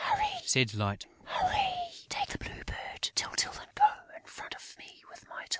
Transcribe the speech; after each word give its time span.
"Hurry!" 0.03 0.41
said 0.45 0.73
Light. 0.73 1.05
"Hurry! 1.25 1.75
Take 2.09 2.29
the 2.29 2.39
Blue 2.39 2.63
Bird, 2.63 3.11
Tyltyl, 3.13 3.53
and 3.61 3.69
go 3.75 3.83
in 4.17 4.23
front 4.25 4.55
of 4.55 4.75
me 4.79 5.03
with 5.11 5.29
Mytyl." 5.29 5.49